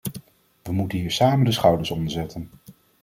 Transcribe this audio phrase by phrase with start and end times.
[0.61, 2.49] We moeten hier samen de schouders onder zetten.